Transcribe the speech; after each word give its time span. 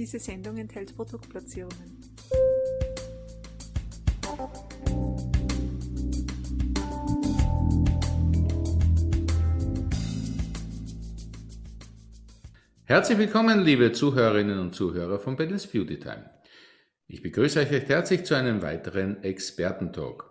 Diese 0.00 0.18
Sendung 0.18 0.56
enthält 0.56 0.96
Produktplatzierungen. 0.96 2.00
Herzlich 12.84 13.18
willkommen, 13.18 13.60
liebe 13.60 13.92
Zuhörerinnen 13.92 14.58
und 14.58 14.74
Zuhörer 14.74 15.18
von 15.18 15.36
Battles 15.36 15.66
Beauty 15.66 15.98
Time. 15.98 16.30
Ich 17.06 17.20
begrüße 17.20 17.60
euch 17.60 17.70
recht 17.70 17.90
herzlich 17.90 18.24
zu 18.24 18.34
einem 18.34 18.62
weiteren 18.62 19.22
Expertentalk. 19.22 20.30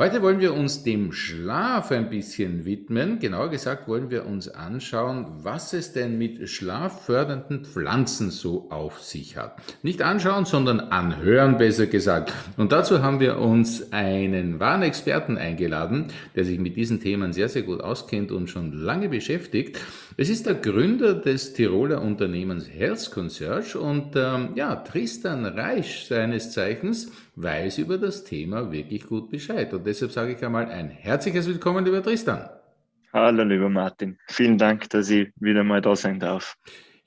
Heute 0.00 0.22
wollen 0.22 0.38
wir 0.38 0.54
uns 0.54 0.84
dem 0.84 1.10
Schlaf 1.10 1.90
ein 1.90 2.08
bisschen 2.08 2.64
widmen. 2.64 3.18
Genauer 3.18 3.50
gesagt 3.50 3.88
wollen 3.88 4.10
wir 4.10 4.26
uns 4.26 4.46
anschauen, 4.46 5.26
was 5.42 5.72
es 5.72 5.92
denn 5.92 6.18
mit 6.18 6.48
schlaffördernden 6.48 7.64
Pflanzen 7.64 8.30
so 8.30 8.70
auf 8.70 9.02
sich 9.02 9.36
hat. 9.36 9.60
Nicht 9.82 10.00
anschauen, 10.00 10.44
sondern 10.44 10.78
anhören, 10.78 11.58
besser 11.58 11.88
gesagt. 11.88 12.32
Und 12.56 12.70
dazu 12.70 13.02
haben 13.02 13.18
wir 13.18 13.40
uns 13.40 13.92
einen 13.92 14.60
wahren 14.60 14.82
Experten 14.82 15.36
eingeladen, 15.36 16.12
der 16.36 16.44
sich 16.44 16.60
mit 16.60 16.76
diesen 16.76 17.00
Themen 17.00 17.32
sehr, 17.32 17.48
sehr 17.48 17.62
gut 17.62 17.80
auskennt 17.80 18.30
und 18.30 18.48
schon 18.48 18.70
lange 18.72 19.08
beschäftigt. 19.08 19.80
Es 20.16 20.28
ist 20.28 20.46
der 20.46 20.54
Gründer 20.54 21.14
des 21.14 21.54
Tiroler 21.54 22.02
Unternehmens 22.02 22.68
Health 22.68 23.10
Concierge 23.10 23.80
und 23.80 24.14
ähm, 24.14 24.50
ja, 24.54 24.76
Tristan 24.76 25.44
Reich 25.44 26.06
seines 26.06 26.52
Zeichens 26.52 27.10
weiß 27.42 27.78
über 27.78 27.98
das 27.98 28.24
Thema 28.24 28.72
wirklich 28.72 29.06
gut 29.06 29.30
Bescheid. 29.30 29.72
Und 29.72 29.86
deshalb 29.86 30.10
sage 30.10 30.32
ich 30.32 30.44
einmal 30.44 30.66
ein 30.66 30.90
herzliches 30.90 31.46
Willkommen, 31.46 31.84
lieber 31.84 32.02
Tristan. 32.02 32.48
Hallo, 33.12 33.42
lieber 33.44 33.68
Martin. 33.68 34.18
Vielen 34.28 34.58
Dank, 34.58 34.90
dass 34.90 35.08
ich 35.08 35.30
wieder 35.36 35.64
mal 35.64 35.80
da 35.80 35.96
sein 35.96 36.20
darf. 36.20 36.56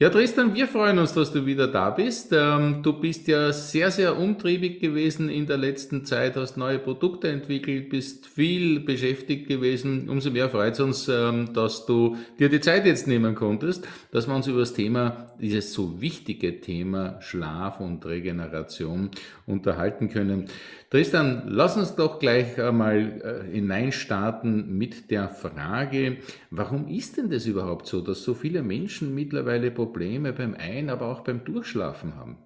Ja, 0.01 0.09
Tristan, 0.09 0.55
wir 0.55 0.67
freuen 0.67 0.97
uns, 0.97 1.13
dass 1.13 1.31
du 1.31 1.45
wieder 1.45 1.67
da 1.67 1.91
bist. 1.91 2.33
Ähm, 2.33 2.81
du 2.81 2.91
bist 2.93 3.27
ja 3.27 3.53
sehr, 3.53 3.91
sehr 3.91 4.17
umtriebig 4.17 4.79
gewesen 4.79 5.29
in 5.29 5.45
der 5.45 5.57
letzten 5.57 6.05
Zeit, 6.05 6.37
hast 6.37 6.57
neue 6.57 6.79
Produkte 6.79 7.27
entwickelt, 7.27 7.89
bist 7.89 8.25
viel 8.25 8.79
beschäftigt 8.79 9.47
gewesen. 9.47 10.09
Umso 10.09 10.31
mehr 10.31 10.49
freut 10.49 10.73
es 10.73 10.79
uns, 10.79 11.07
ähm, 11.07 11.53
dass 11.53 11.85
du 11.85 12.17
dir 12.39 12.49
die 12.49 12.61
Zeit 12.61 12.87
jetzt 12.87 13.05
nehmen 13.05 13.35
konntest, 13.35 13.87
dass 14.11 14.27
wir 14.27 14.33
uns 14.33 14.47
über 14.47 14.61
das 14.61 14.73
Thema, 14.73 15.27
dieses 15.39 15.71
so 15.71 16.01
wichtige 16.01 16.61
Thema 16.61 17.21
Schlaf 17.21 17.79
und 17.79 18.03
Regeneration 18.03 19.11
unterhalten 19.45 20.09
können. 20.09 20.47
Tristan, 20.91 21.43
lass 21.47 21.77
uns 21.77 21.95
doch 21.95 22.19
gleich 22.19 22.59
einmal 22.59 23.21
äh, 23.47 23.51
hineinstarten 23.53 24.77
mit 24.77 25.09
der 25.09 25.29
Frage, 25.29 26.17
warum 26.49 26.89
ist 26.89 27.15
denn 27.15 27.29
das 27.29 27.45
überhaupt 27.45 27.87
so, 27.87 28.01
dass 28.01 28.23
so 28.23 28.33
viele 28.33 28.61
Menschen 28.61 29.15
mittlerweile 29.15 29.71
beim 29.93 30.55
Ein-, 30.55 30.89
aber 30.89 31.07
auch 31.07 31.21
beim 31.21 31.43
Durchschlafen 31.43 32.15
haben? 32.15 32.37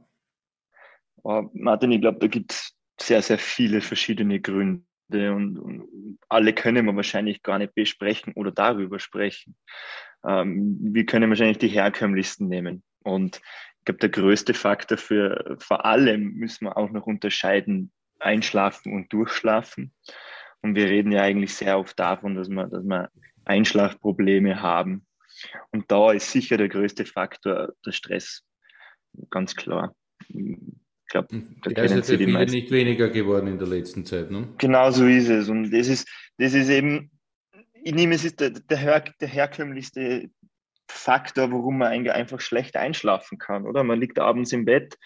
Oh, 1.23 1.49
Martin, 1.53 1.91
ich 1.91 2.01
glaube, 2.01 2.19
da 2.19 2.27
gibt 2.27 2.51
es 2.51 2.75
sehr, 3.01 3.21
sehr 3.21 3.39
viele 3.39 3.81
verschiedene 3.81 4.39
Gründe 4.39 4.83
und, 5.11 5.57
und, 5.57 6.19
alle 6.29 6.53
können 6.53 6.85
wir 6.85 6.95
wahrscheinlich 6.95 7.43
gar 7.43 7.57
nicht 7.57 7.75
besprechen 7.75 8.33
oder 8.33 8.51
darüber 8.51 8.99
sprechen. 8.99 9.55
Ähm, 10.25 10.77
wir 10.81 11.05
können 11.05 11.29
wahrscheinlich 11.29 11.57
die 11.59 11.67
herkömmlichsten 11.67 12.47
nehmen. 12.47 12.83
Und 13.03 13.37
ich 13.37 13.85
glaube, 13.85 13.99
der 13.99 14.09
größte 14.09 14.53
Faktor 14.53 14.97
für 14.97 15.57
vor 15.59 15.85
allem 15.85 16.33
müssen 16.33 16.65
wir 16.65 16.77
auch 16.77 16.89
noch 16.89 17.05
unterscheiden, 17.05 17.91
Einschlafen 18.19 18.93
und 18.93 19.11
Durchschlafen. 19.13 19.93
Und 20.61 20.75
wir 20.75 20.85
reden 20.85 21.11
ja 21.11 21.21
eigentlich 21.21 21.53
sehr 21.53 21.77
oft 21.77 21.99
davon, 21.99 22.35
dass 22.35 22.49
wir, 22.49 22.67
dass 22.67 22.83
wir 22.83 23.09
Einschlafprobleme 23.45 24.61
haben. 24.61 25.05
Und 25.71 25.91
da 25.91 26.11
ist 26.11 26.31
sicher 26.31 26.57
der 26.57 26.69
größte 26.69 27.05
Faktor 27.05 27.73
der 27.85 27.91
Stress. 27.91 28.43
Ganz 29.29 29.55
klar. 29.55 29.95
Ich 30.27 31.11
glaube, 31.11 31.27
da 31.31 31.69
der 31.69 31.85
kennen 31.85 31.99
ist 31.99 32.07
Sie 32.07 32.17
die 32.17 32.27
meisten. 32.27 32.55
nicht 32.55 32.71
weniger 32.71 33.09
geworden 33.09 33.47
in 33.47 33.59
der 33.59 33.67
letzten 33.67 34.05
Zeit, 34.05 34.31
ne? 34.31 34.47
Genau 34.57 34.91
so 34.91 35.05
ist 35.05 35.29
es. 35.29 35.49
Und 35.49 35.71
das 35.71 35.87
ist, 35.87 36.09
das 36.37 36.53
ist 36.53 36.69
eben, 36.69 37.11
ich 37.83 37.93
nehme 37.93 38.15
es 38.15 38.25
ist 38.25 38.39
der, 38.39 38.49
der, 38.49 38.77
her, 38.77 39.03
der 39.21 39.27
herkömmlichste 39.27 40.29
Faktor, 40.87 41.51
warum 41.51 41.79
man 41.79 42.07
einfach 42.09 42.41
schlecht 42.41 42.75
einschlafen 42.75 43.37
kann, 43.37 43.65
oder? 43.65 43.83
Man 43.83 43.99
liegt 43.99 44.19
abends 44.19 44.51
im 44.51 44.65
Bett, 44.65 44.97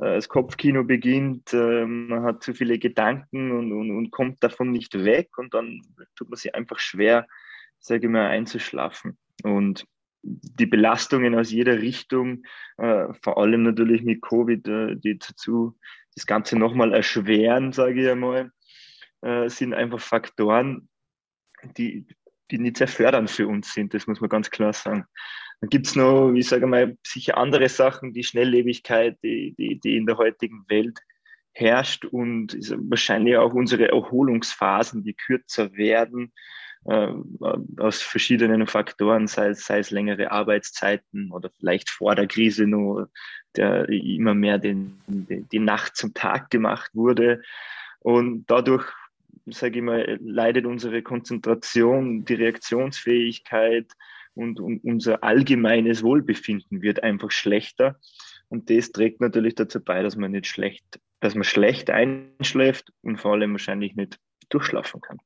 äh, 0.00 0.16
das 0.16 0.28
Kopfkino 0.28 0.84
beginnt, 0.84 1.52
äh, 1.52 1.86
man 1.86 2.22
hat 2.22 2.42
zu 2.42 2.54
viele 2.54 2.78
Gedanken 2.78 3.52
und, 3.52 3.72
und, 3.72 3.90
und 3.96 4.10
kommt 4.10 4.42
davon 4.42 4.70
nicht 4.70 4.94
weg 5.04 5.38
und 5.38 5.54
dann 5.54 5.82
tut 6.16 6.28
man 6.28 6.36
sich 6.36 6.54
einfach 6.54 6.78
schwer, 6.78 7.26
sage 7.78 8.06
ich 8.06 8.12
mal, 8.12 8.26
einzuschlafen. 8.26 9.16
Und 9.46 9.86
die 10.22 10.66
Belastungen 10.66 11.34
aus 11.36 11.52
jeder 11.52 11.80
Richtung, 11.80 12.42
äh, 12.78 13.06
vor 13.22 13.38
allem 13.38 13.62
natürlich 13.62 14.02
mit 14.02 14.22
Covid, 14.22 14.66
äh, 14.66 14.96
die 14.96 15.18
dazu 15.18 15.78
das 16.14 16.26
Ganze 16.26 16.58
nochmal 16.58 16.92
erschweren, 16.92 17.72
sage 17.72 18.02
ich 18.02 18.08
einmal, 18.08 18.50
äh, 19.22 19.48
sind 19.48 19.74
einfach 19.74 20.00
Faktoren, 20.00 20.88
die, 21.76 22.06
die 22.50 22.58
nicht 22.58 22.78
sehr 22.78 22.88
fördernd 22.88 23.30
für 23.30 23.46
uns 23.46 23.72
sind, 23.72 23.94
das 23.94 24.06
muss 24.06 24.20
man 24.20 24.30
ganz 24.30 24.50
klar 24.50 24.72
sagen. 24.72 25.04
Dann 25.60 25.70
gibt 25.70 25.86
es 25.86 25.96
noch, 25.96 26.32
ich 26.32 26.48
sage 26.48 26.66
mal, 26.66 26.96
sicher 27.06 27.38
andere 27.38 27.68
Sachen, 27.68 28.12
die 28.12 28.24
Schnelllebigkeit, 28.24 29.18
die, 29.22 29.54
die, 29.56 29.78
die 29.78 29.96
in 29.96 30.06
der 30.06 30.18
heutigen 30.18 30.64
Welt 30.68 30.98
herrscht 31.52 32.04
und 32.04 32.52
wahrscheinlich 32.90 33.36
auch 33.36 33.54
unsere 33.54 33.88
Erholungsphasen, 33.88 35.04
die 35.04 35.14
kürzer 35.14 35.72
werden, 35.74 36.32
äh, 36.88 37.12
aus 37.78 38.02
verschiedenen 38.02 38.66
Faktoren, 38.66 39.26
sei 39.26 39.48
es, 39.48 39.64
sei 39.64 39.78
es 39.78 39.90
längere 39.90 40.30
Arbeitszeiten 40.30 41.30
oder 41.32 41.50
vielleicht 41.58 41.90
vor 41.90 42.14
der 42.14 42.26
Krise 42.26 42.66
nur 42.66 43.10
der 43.56 43.88
immer 43.88 44.34
mehr 44.34 44.58
den, 44.58 44.98
die 45.06 45.58
Nacht 45.58 45.96
zum 45.96 46.12
Tag 46.12 46.50
gemacht 46.50 46.90
wurde. 46.94 47.42
Und 48.00 48.44
dadurch, 48.48 48.84
sage 49.46 49.78
ich 49.78 49.84
mal, 49.84 50.18
leidet 50.22 50.66
unsere 50.66 51.02
Konzentration, 51.02 52.24
die 52.24 52.34
Reaktionsfähigkeit, 52.34 53.90
und, 54.36 54.60
und 54.60 54.84
unser 54.84 55.24
allgemeines 55.24 56.02
Wohlbefinden 56.02 56.82
wird 56.82 57.02
einfach 57.02 57.30
schlechter. 57.30 57.98
Und 58.48 58.70
das 58.70 58.92
trägt 58.92 59.20
natürlich 59.20 59.54
dazu 59.54 59.82
bei, 59.82 60.02
dass 60.02 60.14
man 60.14 60.32
nicht 60.32 60.46
schlecht, 60.46 61.00
dass 61.20 61.34
man 61.34 61.44
schlecht 61.44 61.90
einschläft 61.90 62.92
und 63.00 63.18
vor 63.18 63.32
allem 63.32 63.52
wahrscheinlich 63.52 63.96
nicht 63.96 64.20
durchschlafen 64.50 65.00
kann. 65.00 65.18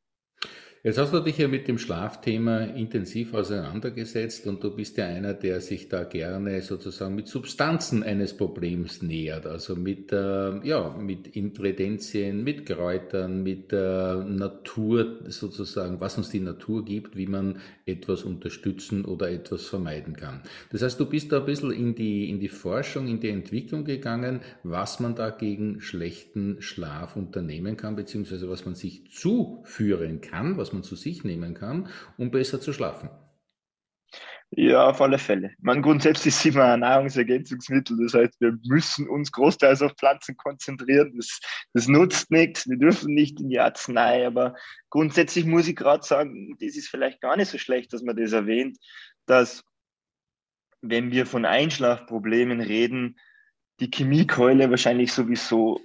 Jetzt 0.83 0.97
hast 0.97 1.13
du 1.13 1.21
dich 1.21 1.37
ja 1.37 1.47
mit 1.47 1.69
dem 1.69 1.77
Schlafthema 1.77 2.61
intensiv 2.61 3.35
auseinandergesetzt 3.35 4.47
und 4.47 4.65
du 4.65 4.75
bist 4.75 4.97
ja 4.97 5.05
einer, 5.09 5.35
der 5.35 5.61
sich 5.61 5.91
da 5.91 6.05
gerne 6.05 6.63
sozusagen 6.63 7.15
mit 7.15 7.29
Substanzen 7.29 8.03
eines 8.03 8.35
Problems 8.35 9.03
nähert, 9.03 9.45
also 9.45 9.77
mit, 9.77 10.11
äh, 10.11 10.67
ja, 10.67 10.97
mit 10.99 11.37
Ingredienzien, 11.37 12.43
mit 12.43 12.65
Kräutern, 12.65 13.43
mit 13.43 13.75
äh, 13.75 14.25
Natur 14.25 15.19
sozusagen, 15.27 16.01
was 16.01 16.17
uns 16.17 16.31
die 16.31 16.41
Natur 16.41 16.83
gibt, 16.83 17.15
wie 17.15 17.27
man 17.27 17.59
etwas 17.85 18.23
unterstützen 18.23 19.05
oder 19.05 19.31
etwas 19.31 19.67
vermeiden 19.67 20.17
kann. 20.17 20.41
Das 20.73 20.81
heißt, 20.81 20.99
du 20.99 21.05
bist 21.05 21.31
da 21.31 21.41
ein 21.41 21.45
bisschen 21.45 21.73
in 21.73 21.95
die, 21.95 22.31
in 22.31 22.41
die 22.41 22.49
Forschung, 22.49 23.07
in 23.07 23.21
die 23.21 23.29
Entwicklung 23.29 23.85
gegangen, 23.85 24.41
was 24.63 24.99
man 24.99 25.15
da 25.15 25.29
gegen 25.29 25.83
schlechten 25.83 26.63
Schlaf 26.63 27.17
unternehmen 27.17 27.77
kann, 27.77 27.97
beziehungsweise 27.97 28.49
was 28.49 28.65
man 28.65 28.75
sich 28.75 29.11
zuführen 29.11 30.23
kann, 30.23 30.57
was 30.57 30.70
man 30.73 30.83
zu 30.83 30.97
sich 30.97 31.25
nehmen 31.25 31.55
kann, 31.55 31.89
um 32.17 32.31
besser 32.31 32.61
zu 32.61 32.73
schlafen. 32.73 33.11
Ja, 34.53 34.89
auf 34.89 35.01
alle 35.01 35.19
Fälle. 35.19 35.53
Man 35.61 35.81
grundsätzlich 35.81 36.35
sind 36.35 36.57
wir 36.57 36.65
ein 36.65 36.81
Nahrungsergänzungsmittel, 36.81 37.97
das 38.03 38.15
heißt, 38.15 38.41
wir 38.41 38.59
müssen 38.65 39.09
uns 39.09 39.31
großteils 39.31 39.81
auf 39.81 39.93
Pflanzen 39.93 40.37
konzentrieren. 40.37 41.13
Das, 41.17 41.39
das 41.73 41.87
nutzt 41.87 42.33
nichts, 42.33 42.69
wir 42.69 42.77
dürfen 42.77 43.15
nicht 43.15 43.39
in 43.41 43.49
die 43.49 43.61
Arznei, 43.61 44.27
aber 44.27 44.57
grundsätzlich 44.89 45.45
muss 45.45 45.69
ich 45.69 45.77
gerade 45.77 46.05
sagen, 46.05 46.57
das 46.61 46.75
ist 46.75 46.89
vielleicht 46.89 47.21
gar 47.21 47.37
nicht 47.37 47.49
so 47.49 47.59
schlecht, 47.59 47.93
dass 47.93 48.03
man 48.03 48.17
das 48.17 48.33
erwähnt, 48.33 48.77
dass 49.27 49.63
wenn 50.83 51.13
wir 51.13 51.27
von 51.27 51.45
Einschlafproblemen 51.45 52.61
reden, 52.61 53.21
die 53.79 53.91
Chemiekeule 53.91 54.69
wahrscheinlich 54.71 55.13
sowieso 55.13 55.81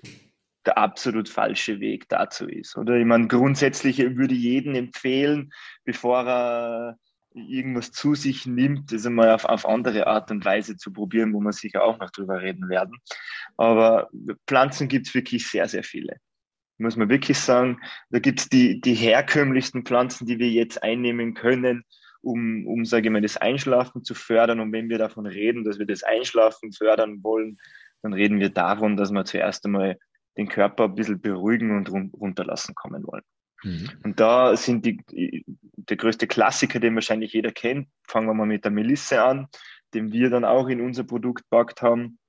der 0.66 0.78
absolut 0.78 1.30
falsche 1.30 1.80
Weg 1.80 2.10
dazu 2.10 2.48
ist. 2.48 2.78
Oder 2.78 2.96
ich 2.96 3.06
meine, 3.06 3.28
grundsätzlich 3.28 4.00
würde 4.00 4.36
jeden 4.36 4.76
empfehlen, 4.76 5.52
bevor 5.84 6.28
er 6.28 6.98
irgendwas 7.36 7.92
zu 7.92 8.16
sich 8.16 8.46
nimmt, 8.46 8.92
das 8.92 9.06
einmal 9.06 9.32
auf, 9.32 9.46
auf 9.46 9.68
andere 9.68 10.08
Art 10.08 10.32
und 10.32 10.46
Weise 10.46 10.78
zu 10.78 10.92
probieren, 10.94 11.34
wo 11.34 11.40
wir 11.42 11.52
sicher 11.52 11.84
auch 11.84 12.00
noch 12.00 12.10
drüber 12.12 12.42
reden 12.42 12.70
werden. 12.70 12.98
Aber 13.58 14.10
Pflanzen 14.48 14.88
gibt 14.88 15.08
es 15.08 15.14
wirklich 15.14 15.48
sehr, 15.48 15.68
sehr 15.68 15.84
viele. 15.84 16.18
Muss 16.78 16.98
man 16.98 17.10
wirklich 17.10 17.38
sagen, 17.38 17.80
da 18.10 18.20
gibt 18.20 18.40
es 18.40 18.50
die, 18.50 18.82
die 18.82 18.96
herkömmlichsten 18.96 19.86
Pflanzen, 19.86 20.26
die 20.26 20.40
wir 20.40 20.50
jetzt 20.50 20.82
einnehmen 20.84 21.34
können, 21.34 21.84
um, 22.22 22.68
um 22.68 22.86
sage 22.86 23.08
ich 23.08 23.12
mal, 23.12 23.22
das 23.22 23.38
Einschlafen 23.38 24.04
zu 24.04 24.14
fördern. 24.14 24.60
Und 24.60 24.72
wenn 24.72 24.90
wir 24.90 24.98
davon 24.98 25.26
reden, 25.26 25.64
dass 25.64 25.80
wir 25.80 25.86
das 25.86 26.04
Einschlafen 26.04 26.74
fördern 26.74 27.24
wollen, 27.24 27.60
dann 28.02 28.14
reden 28.14 28.40
wir 28.40 28.50
davon, 28.50 28.98
dass 28.98 29.12
wir 29.12 29.26
zuerst 29.26 29.66
einmal 29.66 29.98
den 30.38 30.48
Körper 30.48 30.86
ein 30.86 30.96
bisschen 30.96 31.22
beruhigen 31.22 31.76
und 31.76 31.92
run 31.92 32.12
runterlassen 32.14 32.76
kommen 32.76 33.06
wollen. 33.06 33.24
Mhm. 33.64 33.90
Und 34.04 34.20
da 34.20 34.56
sind 34.56 34.86
die, 34.86 35.46
der 35.76 35.98
größte 35.98 36.28
Klassiker, 36.28 36.80
den 36.80 36.96
wahrscheinlich 36.96 37.34
jeder 37.34 37.52
kennt, 37.52 37.88
fangen 38.08 38.28
wir 38.28 38.34
mal 38.34 38.46
mit 38.46 38.64
der 38.64 38.72
Melisse 38.72 39.24
an, 39.24 39.48
den 39.94 40.12
wir 40.12 40.30
dann 40.30 40.46
auch 40.46 40.68
in 40.68 40.82
unser 40.82 41.04
Produkt 41.04 41.50
packt 41.50 41.82
haben. 41.82 42.20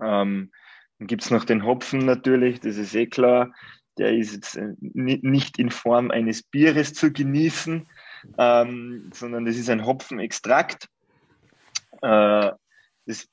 Ähm, 0.00 0.50
dann 0.98 1.06
gibt 1.06 1.22
es 1.22 1.30
noch 1.30 1.44
den 1.44 1.64
Hopfen 1.64 2.04
natürlich, 2.04 2.60
das 2.60 2.76
ist 2.76 2.94
eh 2.94 3.06
klar. 3.06 3.52
Der 3.98 4.16
ist 4.16 4.32
jetzt 4.32 4.56
äh, 4.56 4.74
nicht 4.80 5.58
in 5.58 5.70
Form 5.70 6.10
eines 6.10 6.42
Bieres 6.42 6.94
zu 6.94 7.12
genießen, 7.12 7.86
ähm, 8.38 9.10
sondern 9.12 9.44
das 9.44 9.56
ist 9.56 9.70
ein 9.70 9.84
Hopfenextrakt. 9.84 10.88
Äh, 12.02 12.52
das, 13.06 13.28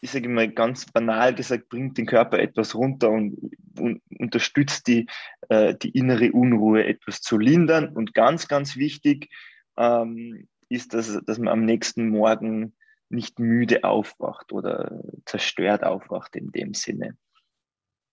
ich 0.00 0.10
sage 0.10 0.28
mal 0.28 0.48
ganz 0.48 0.86
banal 0.86 1.34
gesagt, 1.34 1.68
bringt 1.68 1.98
den 1.98 2.06
Körper 2.06 2.38
etwas 2.38 2.74
runter 2.74 3.10
und, 3.10 3.36
und 3.78 4.00
unterstützt 4.18 4.86
die, 4.86 5.06
äh, 5.48 5.74
die 5.74 5.90
innere 5.90 6.32
Unruhe 6.32 6.84
etwas 6.84 7.20
zu 7.20 7.38
lindern. 7.38 7.88
Und 7.88 8.14
ganz, 8.14 8.48
ganz 8.48 8.76
wichtig 8.76 9.28
ähm, 9.76 10.48
ist, 10.68 10.94
dass, 10.94 11.20
dass 11.24 11.38
man 11.38 11.48
am 11.48 11.64
nächsten 11.64 12.08
Morgen 12.08 12.74
nicht 13.08 13.38
müde 13.38 13.84
aufwacht 13.84 14.52
oder 14.52 15.02
zerstört 15.24 15.82
aufwacht 15.82 16.36
in 16.36 16.52
dem 16.52 16.74
Sinne. 16.74 17.16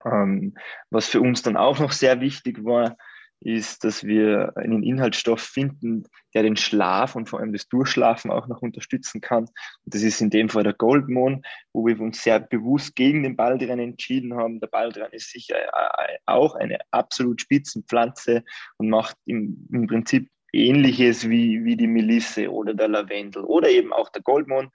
Ähm, 0.03 0.55
was 0.89 1.07
für 1.07 1.21
uns 1.21 1.41
dann 1.41 1.57
auch 1.57 1.79
noch 1.79 1.91
sehr 1.91 2.21
wichtig 2.21 2.63
war, 2.63 2.97
ist, 3.41 3.83
dass 3.83 4.03
wir 4.03 4.53
einen 4.55 4.83
Inhaltsstoff 4.83 5.41
finden, 5.41 6.03
der 6.33 6.43
den 6.43 6.57
Schlaf 6.57 7.15
und 7.15 7.29
vor 7.29 7.39
allem 7.39 7.53
das 7.53 7.67
Durchschlafen 7.67 8.31
auch 8.31 8.47
noch 8.47 8.61
unterstützen 8.61 9.21
kann. 9.21 9.45
Und 9.45 9.93
das 9.93 10.01
ist 10.01 10.21
in 10.21 10.29
dem 10.29 10.49
Fall 10.49 10.63
der 10.63 10.73
Goldmon, 10.73 11.43
wo 11.73 11.85
wir 11.85 11.99
uns 11.99 12.23
sehr 12.23 12.39
bewusst 12.39 12.95
gegen 12.95 13.23
den 13.23 13.35
Baldrian 13.35 13.79
entschieden 13.79 14.33
haben. 14.35 14.59
Der 14.59 14.67
Baldrian 14.67 15.11
ist 15.11 15.31
sicher 15.31 15.57
äh, 15.57 16.17
auch 16.25 16.55
eine 16.55 16.79
absolut 16.91 17.41
Spitzenpflanze 17.41 18.43
und 18.77 18.89
macht 18.89 19.17
im, 19.25 19.67
im 19.71 19.87
Prinzip 19.87 20.29
ähnliches 20.51 21.29
wie, 21.29 21.63
wie 21.65 21.75
die 21.75 21.87
Melisse 21.87 22.51
oder 22.51 22.73
der 22.73 22.87
Lavendel 22.87 23.43
oder 23.43 23.69
eben 23.69 23.93
auch 23.93 24.09
der 24.09 24.21
Goldmon. 24.21 24.71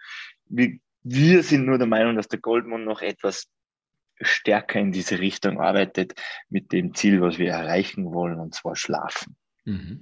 Wir, 0.46 0.78
wir 1.02 1.42
sind 1.42 1.66
nur 1.66 1.78
der 1.78 1.86
Meinung, 1.86 2.16
dass 2.16 2.28
der 2.28 2.40
Goldmon 2.40 2.84
noch 2.84 3.00
etwas 3.00 3.48
stärker 4.20 4.80
in 4.80 4.92
diese 4.92 5.18
Richtung 5.18 5.60
arbeitet 5.60 6.14
mit 6.48 6.72
dem 6.72 6.94
Ziel, 6.94 7.20
was 7.20 7.38
wir 7.38 7.50
erreichen 7.50 8.12
wollen, 8.12 8.38
und 8.38 8.54
zwar 8.54 8.76
schlafen. 8.76 9.36
Mhm. 9.70 10.00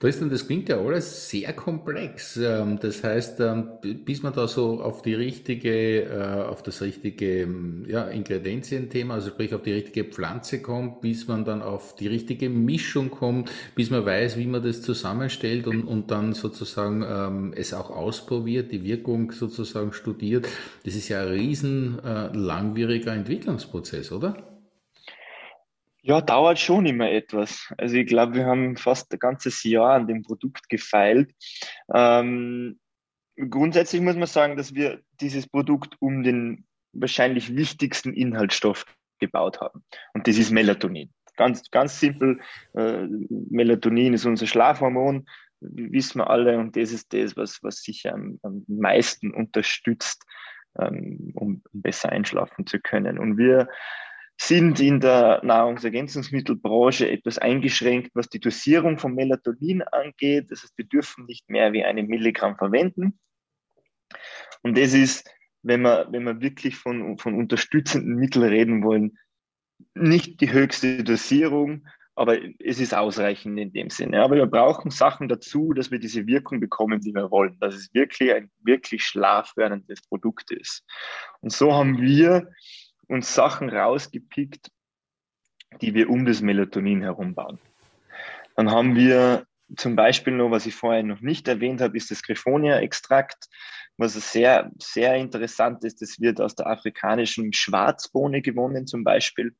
Tristan, 0.00 0.28
das 0.28 0.46
klingt 0.46 0.68
ja 0.68 0.78
alles 0.78 1.30
sehr 1.30 1.52
komplex. 1.52 2.36
Ähm, 2.36 2.78
das 2.80 3.02
heißt, 3.02 3.40
ähm, 3.40 3.68
bis 4.04 4.22
man 4.22 4.32
da 4.32 4.46
so 4.46 4.82
auf 4.82 5.02
die 5.02 5.14
richtige, 5.14 6.02
äh, 6.02 6.42
auf 6.48 6.62
das 6.62 6.82
richtige 6.82 7.42
ähm, 7.42 7.86
ja, 7.88 8.08
Ingredienzienthema, 8.08 9.14
also 9.14 9.30
sprich 9.30 9.54
auf 9.54 9.62
die 9.62 9.72
richtige 9.72 10.04
Pflanze 10.04 10.60
kommt, 10.60 11.00
bis 11.00 11.28
man 11.28 11.44
dann 11.44 11.62
auf 11.62 11.94
die 11.94 12.08
richtige 12.08 12.50
Mischung 12.50 13.10
kommt, 13.10 13.50
bis 13.74 13.90
man 13.90 14.04
weiß, 14.04 14.36
wie 14.36 14.46
man 14.46 14.62
das 14.62 14.82
zusammenstellt 14.82 15.66
und, 15.66 15.84
und 15.84 16.10
dann 16.10 16.34
sozusagen 16.34 17.04
ähm, 17.08 17.54
es 17.56 17.72
auch 17.72 17.90
ausprobiert, 17.90 18.72
die 18.72 18.84
Wirkung 18.84 19.30
sozusagen 19.32 19.92
studiert. 19.92 20.46
Das 20.84 20.96
ist 20.96 21.08
ja 21.08 21.22
ein 21.22 21.28
riesen 21.28 21.98
äh, 22.04 22.36
langwieriger 22.36 23.14
Entwicklungsprozess, 23.14 24.12
oder? 24.12 24.53
Ja, 26.06 26.20
dauert 26.20 26.58
schon 26.58 26.84
immer 26.84 27.10
etwas. 27.10 27.72
Also 27.78 27.96
ich 27.96 28.06
glaube, 28.06 28.34
wir 28.34 28.44
haben 28.44 28.76
fast 28.76 29.10
ein 29.10 29.18
ganzes 29.18 29.62
Jahr 29.64 29.94
an 29.94 30.06
dem 30.06 30.20
Produkt 30.20 30.68
gefeilt. 30.68 31.34
Ähm, 31.94 32.78
grundsätzlich 33.36 34.02
muss 34.02 34.14
man 34.14 34.26
sagen, 34.26 34.58
dass 34.58 34.74
wir 34.74 35.00
dieses 35.22 35.46
Produkt 35.46 35.96
um 36.00 36.22
den 36.22 36.66
wahrscheinlich 36.92 37.56
wichtigsten 37.56 38.12
Inhaltsstoff 38.12 38.84
gebaut 39.18 39.62
haben. 39.62 39.82
Und 40.12 40.28
das 40.28 40.36
ist 40.36 40.50
Melatonin. 40.50 41.10
Ganz, 41.38 41.70
ganz 41.70 41.98
simpel. 41.98 42.38
Äh, 42.74 43.06
Melatonin 43.30 44.12
ist 44.12 44.26
unser 44.26 44.46
Schlafhormon, 44.46 45.26
wissen 45.60 46.18
wir 46.18 46.28
alle. 46.28 46.58
Und 46.58 46.76
das 46.76 46.92
ist 46.92 47.14
das, 47.14 47.34
was, 47.34 47.62
was 47.62 47.82
sicher 47.82 48.12
am, 48.12 48.38
am 48.42 48.62
meisten 48.68 49.32
unterstützt, 49.32 50.22
ähm, 50.78 51.32
um 51.34 51.62
besser 51.72 52.10
einschlafen 52.10 52.66
zu 52.66 52.78
können. 52.78 53.18
Und 53.18 53.38
wir 53.38 53.68
sind 54.48 54.80
in 54.80 55.00
der 55.00 55.40
Nahrungsergänzungsmittelbranche 55.44 57.10
etwas 57.10 57.38
eingeschränkt, 57.38 58.10
was 58.14 58.28
die 58.28 58.40
Dosierung 58.40 58.98
von 58.98 59.14
Melatonin 59.14 59.82
angeht. 59.82 60.50
Das 60.50 60.62
heißt, 60.62 60.76
wir 60.76 60.86
dürfen 60.86 61.26
nicht 61.26 61.48
mehr 61.48 61.72
wie 61.72 61.84
eine 61.84 62.02
Milligramm 62.02 62.56
verwenden. 62.56 63.18
Und 64.62 64.78
das 64.78 64.94
ist, 64.94 65.30
wenn 65.62 65.82
wir, 65.82 66.08
wenn 66.10 66.24
wir 66.24 66.40
wirklich 66.40 66.76
von, 66.76 67.18
von 67.18 67.34
unterstützenden 67.34 68.16
Mitteln 68.16 68.44
reden 68.44 68.84
wollen, 68.84 69.18
nicht 69.94 70.40
die 70.40 70.52
höchste 70.52 71.02
Dosierung, 71.04 71.86
aber 72.16 72.38
es 72.60 72.78
ist 72.78 72.94
ausreichend 72.94 73.58
in 73.58 73.72
dem 73.72 73.90
Sinne. 73.90 74.22
Aber 74.22 74.36
wir 74.36 74.46
brauchen 74.46 74.90
Sachen 74.90 75.28
dazu, 75.28 75.72
dass 75.72 75.90
wir 75.90 75.98
diese 75.98 76.26
Wirkung 76.26 76.60
bekommen, 76.60 77.00
die 77.00 77.12
wir 77.12 77.30
wollen, 77.30 77.58
dass 77.58 77.74
es 77.74 77.92
wirklich 77.92 78.32
ein 78.32 78.50
wirklich 78.62 79.02
schlafförderndes 79.04 80.02
Produkt 80.02 80.52
ist. 80.52 80.84
Und 81.40 81.52
so 81.52 81.72
haben 81.72 82.00
wir 82.00 82.48
uns 83.08 83.34
Sachen 83.34 83.68
rausgepickt, 83.68 84.70
die 85.80 85.94
wir 85.94 86.10
um 86.10 86.24
das 86.24 86.40
Melatonin 86.40 87.02
herum 87.02 87.34
bauen. 87.34 87.58
Dann 88.56 88.70
haben 88.70 88.94
wir 88.94 89.46
zum 89.76 89.96
Beispiel 89.96 90.34
noch, 90.34 90.50
was 90.50 90.66
ich 90.66 90.74
vorher 90.74 91.02
noch 91.02 91.20
nicht 91.20 91.48
erwähnt 91.48 91.80
habe, 91.80 91.96
ist 91.96 92.10
das 92.10 92.22
Griffonia-Extrakt, 92.22 93.48
was 93.96 94.14
sehr, 94.32 94.70
sehr 94.78 95.16
interessant 95.16 95.84
ist. 95.84 96.02
Das 96.02 96.20
wird 96.20 96.40
aus 96.40 96.54
der 96.54 96.66
afrikanischen 96.66 97.52
Schwarzbohne 97.52 98.42
gewonnen 98.42 98.86
zum 98.86 99.04
Beispiel. 99.04 99.54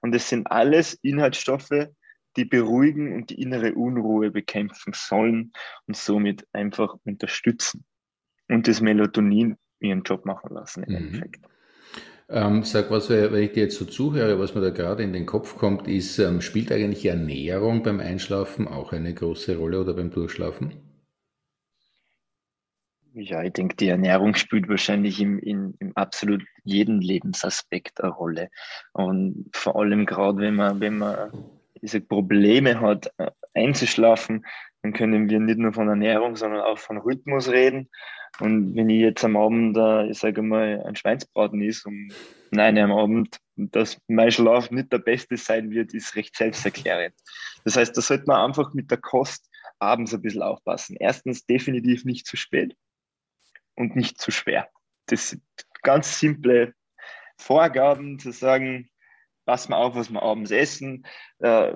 Und 0.00 0.14
es 0.14 0.28
sind 0.28 0.50
alles 0.50 0.94
Inhaltsstoffe, 1.02 1.88
die 2.36 2.44
beruhigen 2.44 3.14
und 3.14 3.30
die 3.30 3.40
innere 3.40 3.74
Unruhe 3.74 4.30
bekämpfen 4.30 4.92
sollen 4.94 5.52
und 5.86 5.96
somit 5.96 6.46
einfach 6.52 6.96
unterstützen 7.04 7.84
und 8.48 8.68
das 8.68 8.80
Melatonin 8.80 9.56
ihren 9.80 10.02
Job 10.02 10.24
machen 10.26 10.54
lassen 10.54 10.84
im 10.84 10.90
mhm. 10.90 10.96
Endeffekt. 10.96 11.44
Ähm, 12.32 12.62
sag, 12.62 12.92
was, 12.92 13.10
wenn 13.10 13.42
ich 13.42 13.52
dir 13.52 13.64
jetzt 13.64 13.76
so 13.76 13.84
zuhöre, 13.84 14.38
was 14.38 14.54
mir 14.54 14.60
da 14.60 14.70
gerade 14.70 15.02
in 15.02 15.12
den 15.12 15.26
Kopf 15.26 15.56
kommt, 15.58 15.88
ist, 15.88 16.16
ähm, 16.20 16.40
spielt 16.40 16.70
eigentlich 16.70 17.04
Ernährung 17.04 17.82
beim 17.82 17.98
Einschlafen 17.98 18.68
auch 18.68 18.92
eine 18.92 19.12
große 19.12 19.56
Rolle 19.56 19.80
oder 19.80 19.94
beim 19.94 20.12
Durchschlafen? 20.12 20.74
Ja, 23.14 23.42
ich 23.42 23.52
denke, 23.52 23.74
die 23.74 23.88
Ernährung 23.88 24.36
spielt 24.36 24.68
wahrscheinlich 24.68 25.20
im, 25.20 25.40
in, 25.40 25.74
im 25.80 25.96
absolut 25.96 26.44
jeden 26.62 27.00
Lebensaspekt 27.00 28.00
eine 28.00 28.12
Rolle. 28.12 28.48
Und 28.92 29.50
vor 29.52 29.74
allem 29.74 30.06
gerade, 30.06 30.38
wenn 30.38 30.54
man, 30.54 30.78
wenn 30.78 30.98
man 30.98 31.32
diese 31.82 32.00
Probleme 32.00 32.80
hat, 32.80 33.12
äh, 33.18 33.32
einzuschlafen, 33.54 34.46
dann 34.82 34.92
können 34.92 35.28
wir 35.28 35.40
nicht 35.40 35.58
nur 35.58 35.72
von 35.72 35.88
Ernährung, 35.88 36.36
sondern 36.36 36.60
auch 36.60 36.78
von 36.78 36.98
Rhythmus 36.98 37.50
reden. 37.50 37.90
Und 38.38 38.74
wenn 38.74 38.88
ich 38.88 39.00
jetzt 39.00 39.24
am 39.24 39.36
Abend, 39.36 39.76
ich 40.10 40.18
sage 40.18 40.42
mal, 40.42 40.82
ein 40.86 40.96
Schweinsbraten 40.96 41.60
ist 41.62 41.84
um 41.84 42.10
nein 42.50 42.78
am 42.78 42.92
Abend, 42.92 43.38
dass 43.56 43.98
mein 44.08 44.30
Schlaf 44.30 44.70
nicht 44.70 44.92
der 44.92 44.98
beste 44.98 45.36
sein 45.36 45.70
wird, 45.70 45.92
ist 45.92 46.16
recht 46.16 46.36
selbsterklärend. 46.36 47.14
Das 47.64 47.76
heißt, 47.76 47.96
da 47.96 48.00
sollte 48.00 48.24
man 48.26 48.48
einfach 48.48 48.72
mit 48.72 48.90
der 48.90 48.98
Kost 48.98 49.50
abends 49.78 50.14
ein 50.14 50.22
bisschen 50.22 50.42
aufpassen. 50.42 50.96
Erstens 50.98 51.44
definitiv 51.44 52.04
nicht 52.04 52.26
zu 52.26 52.36
spät 52.36 52.74
und 53.74 53.96
nicht 53.96 54.20
zu 54.20 54.30
schwer. 54.30 54.68
Das 55.06 55.30
sind 55.30 55.42
ganz 55.82 56.18
simple 56.18 56.74
Vorgaben 57.36 58.18
zu 58.18 58.32
sagen, 58.32 58.90
passen 59.50 59.72
wir 59.72 59.78
auf, 59.78 59.96
was 59.96 60.12
wir 60.12 60.22
abends 60.22 60.52
essen. 60.52 61.04
Äh, 61.40 61.72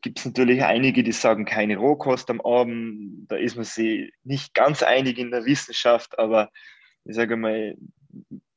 Gibt 0.00 0.20
es 0.20 0.26
natürlich 0.26 0.62
einige, 0.62 1.02
die 1.02 1.10
sagen, 1.10 1.44
keine 1.44 1.76
Rohkost 1.76 2.30
am 2.30 2.40
Abend. 2.40 3.26
Da 3.26 3.34
ist 3.34 3.56
man 3.56 3.64
sich 3.64 4.12
nicht 4.22 4.54
ganz 4.54 4.84
einig 4.84 5.18
in 5.18 5.32
der 5.32 5.44
Wissenschaft, 5.44 6.20
aber 6.20 6.50
ich 7.04 7.16
sage 7.16 7.36
mal, 7.36 7.76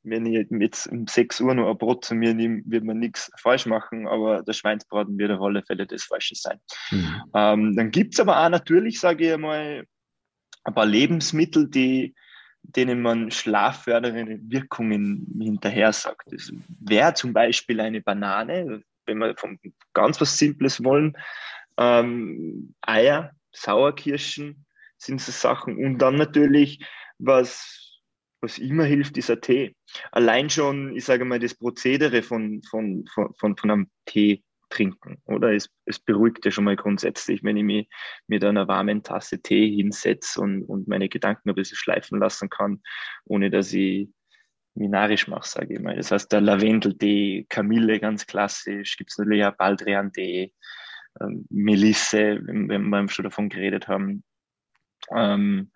wenn 0.04 0.24
ich 0.24 0.46
jetzt 0.60 0.86
um 0.86 1.08
6 1.08 1.40
Uhr 1.40 1.52
noch 1.52 1.68
ein 1.68 1.78
Brot 1.78 2.04
zu 2.04 2.14
mir 2.14 2.32
nehme, 2.32 2.62
wird 2.64 2.84
man 2.84 3.00
nichts 3.00 3.32
falsch 3.40 3.66
machen, 3.66 4.06
aber 4.06 4.44
der 4.44 4.52
Schweinsbraten 4.52 5.18
wird 5.18 5.32
auf 5.32 5.42
alle 5.42 5.64
Fälle 5.64 5.84
das 5.84 6.04
Falsche 6.04 6.36
sein. 6.36 6.60
Mhm. 6.92 7.22
Ähm, 7.34 7.74
dann 7.74 7.90
gibt 7.90 8.14
es 8.14 8.20
aber 8.20 8.40
auch 8.40 8.50
natürlich, 8.50 9.00
sage 9.00 9.26
ich 9.26 9.32
einmal, 9.32 9.84
ein 10.62 10.74
paar 10.74 10.86
Lebensmittel, 10.86 11.68
die 11.68 12.14
denen 12.62 13.02
man 13.02 13.30
schlaffördernde 13.30 14.38
Wirkungen 14.42 15.26
hinterher 15.40 15.92
sagt. 15.92 16.32
Das 16.32 16.52
wäre 16.80 17.14
zum 17.14 17.32
Beispiel 17.32 17.80
eine 17.80 18.00
Banane, 18.00 18.82
wenn 19.06 19.18
wir 19.18 19.36
von 19.36 19.58
ganz 19.92 20.20
was 20.20 20.38
Simples 20.38 20.82
wollen. 20.84 21.16
Ähm, 21.78 22.74
Eier, 22.82 23.32
Sauerkirschen 23.52 24.64
sind 24.98 25.20
so 25.20 25.32
Sachen. 25.32 25.76
Und 25.84 25.98
dann 25.98 26.16
natürlich, 26.16 26.84
was, 27.18 28.00
was 28.40 28.58
immer 28.58 28.84
hilft, 28.84 29.16
ist 29.16 29.30
ein 29.30 29.40
Tee. 29.40 29.74
Allein 30.12 30.50
schon, 30.50 30.94
ich 30.96 31.04
sage 31.04 31.24
mal, 31.24 31.38
das 31.38 31.54
Prozedere 31.54 32.22
von, 32.22 32.62
von, 32.62 33.04
von, 33.12 33.34
von, 33.34 33.56
von 33.56 33.70
einem 33.70 33.90
Tee 34.04 34.44
trinken, 34.70 35.20
oder? 35.26 35.52
Es, 35.52 35.68
es 35.84 35.98
beruhigt 35.98 36.44
ja 36.44 36.50
schon 36.50 36.64
mal 36.64 36.76
grundsätzlich, 36.76 37.42
wenn 37.42 37.56
ich 37.56 37.64
mich 37.64 37.88
mit 38.26 38.44
einer 38.44 38.68
warmen 38.68 39.02
Tasse 39.02 39.42
Tee 39.42 39.76
hinsetze 39.76 40.40
und, 40.40 40.64
und 40.64 40.88
meine 40.88 41.08
Gedanken 41.08 41.50
ein 41.50 41.54
bisschen 41.54 41.76
schleifen 41.76 42.18
lassen 42.18 42.48
kann, 42.48 42.80
ohne 43.24 43.50
dass 43.50 43.72
ich 43.72 44.08
minarisch 44.74 45.28
mache, 45.28 45.48
sage 45.48 45.74
ich 45.74 45.80
mal. 45.80 45.96
Das 45.96 46.10
heißt, 46.10 46.32
der 46.32 46.40
Lavendel-Tee, 46.40 47.46
Kamille 47.48 48.00
ganz 48.00 48.26
klassisch, 48.26 48.96
gibt 48.96 49.10
es 49.10 49.18
natürlich 49.18 49.44
auch 49.44 49.56
Baldrian-Tee, 49.56 50.52
ähm, 51.20 51.46
Melisse, 51.50 52.40
wenn, 52.42 52.68
wenn 52.68 52.88
wir 52.88 53.08
schon 53.08 53.24
davon 53.24 53.48
geredet 53.48 53.88
haben. 53.88 54.22
Ähm, 55.14 55.70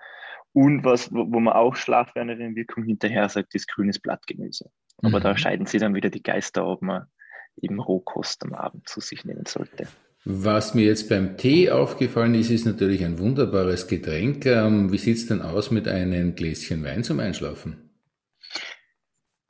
und 0.52 0.84
was, 0.84 1.12
wo, 1.12 1.30
wo 1.32 1.40
man 1.40 1.54
auch 1.54 1.74
schlafwärmere 1.74 2.54
Wirkung 2.54 2.84
hinterher 2.84 3.28
sagt, 3.28 3.54
ist 3.54 3.68
grünes 3.68 3.98
Blattgemüse. 3.98 4.70
Aber 4.98 5.18
mhm. 5.18 5.22
da 5.22 5.36
scheiden 5.36 5.66
sie 5.66 5.78
dann 5.78 5.94
wieder 5.94 6.10
die 6.10 6.22
Geister, 6.22 6.66
ob 6.66 6.80
man 6.82 7.06
eben 7.60 7.80
Rohkost 7.80 8.42
am 8.44 8.54
Abend 8.54 8.88
zu 8.88 9.00
sich 9.00 9.24
nehmen 9.24 9.46
sollte. 9.46 9.86
Was 10.26 10.74
mir 10.74 10.86
jetzt 10.86 11.10
beim 11.10 11.36
Tee 11.36 11.70
aufgefallen 11.70 12.34
ist, 12.34 12.50
ist 12.50 12.64
natürlich 12.64 13.04
ein 13.04 13.18
wunderbares 13.18 13.88
Getränk. 13.88 14.46
Ähm, 14.46 14.90
wie 14.90 14.96
sieht 14.96 15.18
es 15.18 15.26
denn 15.26 15.42
aus 15.42 15.70
mit 15.70 15.86
einem 15.86 16.34
Gläschen 16.34 16.82
Wein 16.82 17.04
zum 17.04 17.20
Einschlafen? 17.20 17.90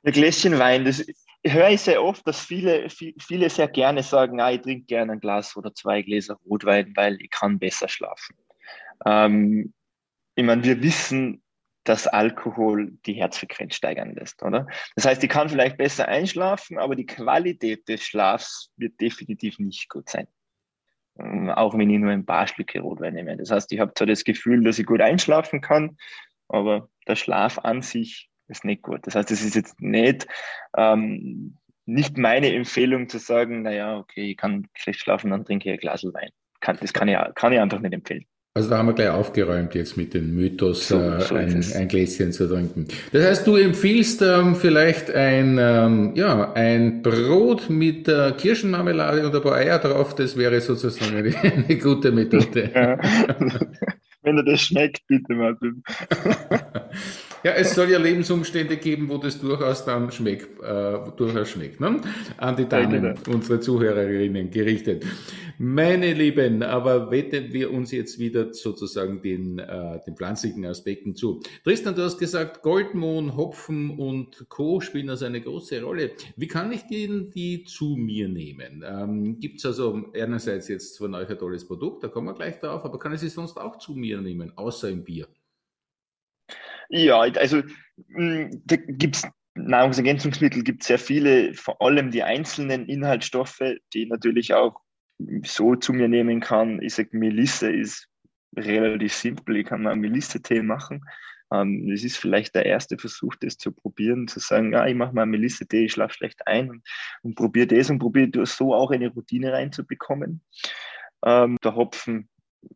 Ein 0.03 0.11
Gläschen 0.11 0.59
Wein, 0.59 0.83
das 0.83 1.05
höre 1.45 1.69
ich 1.69 1.81
sehr 1.81 2.03
oft, 2.03 2.27
dass 2.27 2.41
viele, 2.41 2.89
viele 2.89 3.49
sehr 3.49 3.69
gerne 3.69 4.03
sagen, 4.03 4.41
ah, 4.41 4.51
ich 4.51 4.61
trinke 4.61 4.85
gerne 4.85 5.13
ein 5.13 5.19
Glas 5.19 5.55
oder 5.55 5.73
zwei 5.73 6.01
Gläser 6.01 6.37
Rotwein, 6.45 6.91
weil 6.95 7.21
ich 7.21 7.29
kann 7.29 7.57
besser 7.57 7.87
schlafen. 7.87 8.35
Ähm, 9.05 9.73
ich 10.35 10.43
meine, 10.43 10.63
wir 10.63 10.81
wissen, 10.81 11.41
dass 11.85 12.07
Alkohol 12.07 12.91
die 13.05 13.13
Herzfrequenz 13.13 13.75
steigern 13.75 14.13
lässt, 14.15 14.43
oder? 14.43 14.67
Das 14.95 15.05
heißt, 15.05 15.23
ich 15.23 15.29
kann 15.29 15.49
vielleicht 15.49 15.77
besser 15.77 16.07
einschlafen, 16.07 16.77
aber 16.77 16.95
die 16.95 17.05
Qualität 17.05 17.87
des 17.87 18.03
Schlafs 18.03 18.71
wird 18.75 18.99
definitiv 18.99 19.59
nicht 19.59 19.87
gut 19.89 20.09
sein. 20.09 20.27
Ähm, 21.17 21.49
auch 21.49 21.77
wenn 21.77 21.89
ich 21.89 21.99
nur 21.99 22.11
ein 22.11 22.25
paar 22.25 22.47
Schlücke 22.47 22.81
Rotwein 22.81 23.13
nehme. 23.13 23.37
Das 23.37 23.51
heißt, 23.51 23.71
ich 23.71 23.79
habe 23.79 23.93
zwar 23.93 24.07
das 24.07 24.23
Gefühl, 24.23 24.63
dass 24.63 24.79
ich 24.79 24.85
gut 24.85 24.99
einschlafen 24.99 25.61
kann, 25.61 25.97
aber 26.49 26.89
der 27.07 27.15
Schlaf 27.15 27.59
an 27.59 27.81
sich 27.81 28.29
ist 28.47 28.65
nicht 28.65 28.81
gut. 28.81 29.07
Das 29.07 29.15
heißt, 29.15 29.31
es 29.31 29.43
ist 29.43 29.55
jetzt 29.55 29.79
nicht, 29.79 30.27
ähm, 30.75 31.57
nicht 31.85 32.17
meine 32.17 32.53
Empfehlung 32.53 33.09
zu 33.09 33.19
sagen, 33.19 33.61
naja, 33.61 33.97
okay, 33.97 34.31
ich 34.31 34.37
kann 34.37 34.67
schlecht 34.73 34.99
schlafen, 34.99 35.31
dann 35.31 35.45
trinke 35.45 35.69
ich 35.69 35.73
ein 35.73 35.79
Glas 35.79 36.03
Wein. 36.03 36.31
Kann, 36.59 36.77
das 36.81 36.93
kann 36.93 37.07
ich, 37.07 37.17
kann 37.35 37.53
ich 37.53 37.59
einfach 37.59 37.79
nicht 37.79 37.93
empfehlen. 37.93 38.25
Also 38.57 38.69
da 38.69 38.77
haben 38.77 38.85
wir 38.85 38.93
gleich 38.93 39.09
aufgeräumt 39.09 39.75
jetzt 39.75 39.97
mit 39.97 40.13
dem 40.13 40.33
Mythos, 40.33 40.87
so, 40.87 40.95
äh, 40.95 41.21
ein, 41.35 41.61
ein, 41.75 41.87
Gläschen 41.89 42.31
zu 42.31 42.47
trinken. 42.47 42.87
Das 43.11 43.25
heißt, 43.25 43.47
du 43.47 43.57
empfiehlst 43.57 44.21
ähm, 44.21 44.55
vielleicht 44.55 45.11
ein, 45.11 45.57
ähm, 45.59 46.13
ja, 46.15 46.53
ein 46.53 47.01
Brot 47.01 47.69
mit 47.69 48.07
äh, 48.07 48.31
Kirschenmarmelade 48.31 49.25
und 49.25 49.35
ein 49.35 49.41
paar 49.41 49.55
Eier 49.55 49.77
drauf. 49.77 50.15
Das 50.15 50.37
wäre 50.37 50.61
sozusagen 50.61 51.17
eine, 51.17 51.35
eine 51.35 51.77
gute 51.79 52.13
Methode. 52.13 52.71
Ja. 52.73 52.97
Wenn 54.23 54.37
er 54.37 54.43
das 54.43 54.61
schmeckt, 54.61 55.05
bitte 55.05 55.33
Martin. 55.33 55.83
Ja, 57.45 57.51
es 57.51 57.75
soll 57.75 57.91
ja 57.91 57.99
Lebensumstände 57.99 58.75
geben, 58.75 59.07
wo 59.07 59.19
das 59.19 59.39
durchaus 59.39 59.85
dann 59.85 60.11
schmeckt, 60.11 60.63
äh, 60.63 60.97
durchaus 61.15 61.51
schmeckt. 61.51 61.79
Ne? 61.79 62.01
An 62.37 62.55
die 62.55 62.67
Damen, 62.67 63.13
unsere 63.27 63.59
Zuhörerinnen 63.59 64.49
gerichtet. 64.49 65.05
Meine 65.57 66.13
Lieben, 66.13 66.63
aber 66.63 67.09
wenden 67.11 67.53
wir 67.53 67.71
uns 67.71 67.91
jetzt 67.91 68.19
wieder 68.19 68.53
sozusagen 68.53 69.21
den, 69.21 69.59
äh, 69.59 69.99
den 70.05 70.17
pflanzlichen 70.17 70.65
Aspekten 70.65 71.15
zu. 71.15 71.41
Tristan, 71.63 71.95
du 71.95 72.03
hast 72.03 72.17
gesagt, 72.17 72.61
Goldmohn, 72.61 73.37
Hopfen 73.37 73.97
und 73.97 74.49
Co. 74.49 74.81
spielen 74.81 75.09
also 75.09 75.25
eine 75.25 75.39
große 75.39 75.81
Rolle. 75.81 76.11
Wie 76.35 76.47
kann 76.47 76.73
ich 76.73 76.83
die, 76.87 77.29
die 77.29 77.63
zu 77.63 77.95
mir 77.95 78.27
nehmen? 78.27 78.83
Ähm, 78.85 79.39
Gibt 79.39 79.59
es 79.59 79.65
also 79.65 80.11
einerseits 80.13 80.67
jetzt 80.67 80.97
von 80.97 81.15
euch 81.15 81.29
ein 81.29 81.37
tolles 81.37 81.65
Produkt, 81.65 82.03
da 82.03 82.09
kommen 82.09 82.27
wir 82.27 82.33
gleich 82.33 82.59
drauf, 82.59 82.83
aber 82.83 82.99
kann 82.99 83.13
ich 83.13 83.21
sie 83.21 83.29
sonst 83.29 83.57
auch 83.57 83.77
zu 83.77 83.93
mir 83.93 84.19
nehmen, 84.19 84.57
außer 84.57 84.89
im 84.89 85.05
Bier? 85.05 85.27
Ja, 86.89 87.19
also 87.19 87.61
hm, 88.09 88.61
da 88.65 88.75
gibt 88.75 89.15
es 89.15 89.27
Nahrungsergänzungsmittel, 89.55 90.63
gibt 90.63 90.83
sehr 90.83 90.99
viele, 90.99 91.53
vor 91.53 91.81
allem 91.81 92.11
die 92.11 92.23
einzelnen 92.23 92.87
Inhaltsstoffe, 92.87 93.63
die 93.93 94.05
natürlich 94.05 94.53
auch 94.53 94.84
so 95.43 95.75
zu 95.75 95.93
mir 95.93 96.07
nehmen 96.07 96.39
kann. 96.39 96.81
Ich 96.81 96.95
sage, 96.95 97.17
Melisse 97.17 97.71
ist 97.71 98.07
relativ 98.55 99.13
simpel. 99.13 99.57
Ich 99.57 99.65
kann 99.65 99.83
mal 99.83 99.95
Melisse-Tee 99.95 100.61
machen. 100.61 101.03
Ähm, 101.51 101.87
das 101.89 102.03
ist 102.03 102.17
vielleicht 102.17 102.55
der 102.55 102.65
erste 102.65 102.97
Versuch, 102.97 103.35
das 103.39 103.57
zu 103.57 103.71
probieren, 103.71 104.27
zu 104.27 104.39
sagen, 104.39 104.73
ja, 104.73 104.85
ich 104.87 104.95
mache 104.95 105.13
mal 105.13 105.25
Melisse-Tee, 105.25 105.85
ich 105.85 105.93
schlafe 105.93 106.13
schlecht 106.13 106.47
ein 106.47 106.69
und, 106.69 106.83
und 107.21 107.35
probiere 107.35 107.67
das 107.67 107.89
und 107.89 107.99
probiere 107.99 108.45
so 108.45 108.73
auch 108.73 108.91
eine 108.91 109.09
Routine 109.09 109.53
reinzubekommen. 109.53 110.41
Ähm, 111.23 111.57
der 111.63 111.75
Hopfen 111.75 112.29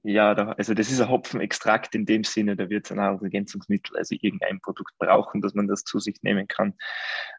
ja, 0.03 0.35
da, 0.35 0.51
also 0.51 0.73
das 0.73 0.91
ist 0.91 1.01
ein 1.01 1.09
Hopfenextrakt 1.09 1.95
in 1.95 2.05
dem 2.05 2.23
Sinne, 2.23 2.55
da 2.55 2.69
wird 2.69 2.85
es 2.85 2.91
ein 2.91 2.97
Nahrungsergänzungsmittel, 2.97 3.97
also 3.97 4.15
irgendein 4.19 4.59
Produkt 4.61 4.93
brauchen, 4.97 5.41
dass 5.41 5.53
man 5.53 5.67
das 5.67 5.83
zu 5.83 5.99
sich 5.99 6.21
nehmen 6.21 6.47
kann. 6.47 6.75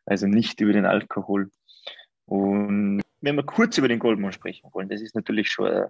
Also 0.04 0.26
nicht 0.26 0.60
über 0.60 0.72
den 0.72 0.86
Alkohol. 0.86 1.50
Und 2.26 3.02
wenn 3.20 3.36
wir 3.36 3.44
kurz 3.44 3.78
über 3.78 3.88
den 3.88 3.98
Goldmohn 3.98 4.32
sprechen 4.32 4.68
wollen, 4.72 4.88
das 4.88 5.00
ist 5.00 5.14
natürlich 5.14 5.48
schon, 5.48 5.86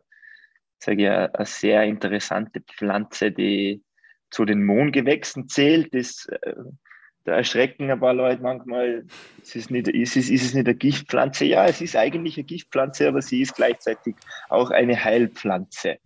sage 0.78 1.02
ich, 1.02 1.08
eine 1.08 1.46
sehr 1.46 1.84
interessante 1.84 2.60
Pflanze, 2.60 3.30
die 3.30 3.82
zu 4.30 4.44
den 4.44 4.64
Mohngewächsen 4.64 5.48
zählt. 5.48 5.94
Das, 5.94 6.26
äh, 6.26 6.54
da 7.24 7.36
erschrecken 7.36 7.90
ein 7.90 8.00
paar 8.00 8.14
Leute 8.14 8.42
manchmal, 8.42 9.04
ist 9.42 9.56
es, 9.56 9.70
nicht, 9.70 9.88
ist, 9.88 10.16
es, 10.16 10.30
ist 10.30 10.44
es 10.44 10.54
nicht 10.54 10.66
eine 10.66 10.76
Giftpflanze? 10.76 11.44
Ja, 11.44 11.66
es 11.66 11.80
ist 11.80 11.96
eigentlich 11.96 12.36
eine 12.36 12.44
Giftpflanze, 12.44 13.08
aber 13.08 13.20
sie 13.20 13.42
ist 13.42 13.54
gleichzeitig 13.54 14.16
auch 14.48 14.70
eine 14.70 15.04
Heilpflanze 15.04 15.98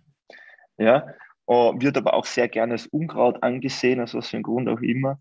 ja, 0.79 1.07
uh, 1.49 1.73
wird 1.81 1.97
aber 1.97 2.15
auch 2.15 2.27
sehr 2.27 2.49
gerne 2.49 2.73
als 2.73 2.87
Unkraut 2.87 3.43
angesehen, 3.43 4.01
aus 4.01 4.15
was 4.15 4.29
für 4.29 4.37
einem 4.37 4.45
Grund 4.45 4.69
auch 4.69 4.81
immer. 4.81 5.21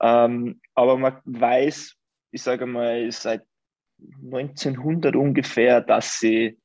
Ähm, 0.00 0.60
aber 0.74 0.96
man 0.96 1.20
weiß, 1.24 1.94
ich 2.30 2.42
sage 2.42 2.66
mal, 2.66 3.10
seit 3.10 3.44
1900 4.24 5.16
ungefähr, 5.16 5.80
dass 5.80 6.18
sie, 6.18 6.58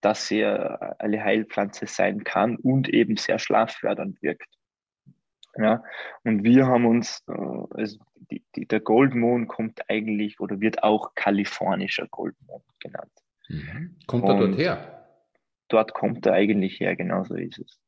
dass 0.00 0.26
sie 0.26 0.44
eine 0.44 1.22
Heilpflanze 1.22 1.86
sein 1.86 2.24
kann 2.24 2.56
und 2.56 2.88
eben 2.88 3.16
sehr 3.16 3.38
schlaffördernd 3.38 4.22
wirkt. 4.22 4.48
Ja, 5.56 5.82
und 6.22 6.44
wir 6.44 6.66
haben 6.66 6.86
uns, 6.86 7.24
äh, 7.26 7.32
also 7.74 7.98
die, 8.30 8.44
die, 8.54 8.66
der 8.66 8.78
Goldmond 8.78 9.48
kommt 9.48 9.90
eigentlich 9.90 10.38
oder 10.38 10.60
wird 10.60 10.84
auch 10.84 11.14
kalifornischer 11.16 12.06
Goldmond 12.08 12.64
genannt. 12.78 13.10
Mhm. 13.48 13.96
Kommt 14.06 14.28
er 14.28 14.38
dort 14.38 14.56
her? 14.56 14.98
dort 15.68 15.94
kommt 15.94 16.26
er 16.26 16.32
eigentlich 16.32 16.80
her, 16.80 16.96
genauso 16.96 17.34
ist 17.34 17.58
es. 17.58 17.80